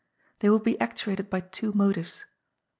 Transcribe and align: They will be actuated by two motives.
They 0.39 0.49
will 0.49 0.57
be 0.57 0.79
actuated 0.81 1.29
by 1.29 1.41
two 1.41 1.73
motives. 1.73 2.25